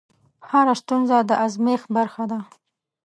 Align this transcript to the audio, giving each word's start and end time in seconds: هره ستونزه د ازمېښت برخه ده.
هره 0.49 0.73
ستونزه 0.81 1.17
د 1.29 1.31
ازمېښت 1.45 1.87
برخه 1.97 2.23
ده. 2.31 2.39